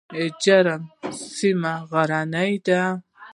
جرم 0.43 0.81
سیمه 1.33 1.73
غرنۍ 1.91 2.51
ده؟ 2.65 2.81